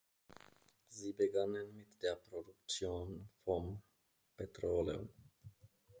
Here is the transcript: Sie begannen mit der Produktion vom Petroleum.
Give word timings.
Sie 0.87 1.13
begannen 1.13 1.75
mit 1.75 2.01
der 2.01 2.15
Produktion 2.15 3.29
vom 3.45 3.83
Petroleum. 4.35 5.09